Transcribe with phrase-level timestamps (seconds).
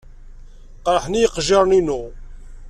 [0.85, 2.01] Qerḥen-iyi yiqejjiren-inu.